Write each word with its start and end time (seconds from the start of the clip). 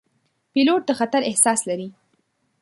پیلوټ 0.51 0.81
د 0.87 0.91
خطر 0.99 1.21
احساس 1.29 1.59
لري. 1.69 1.89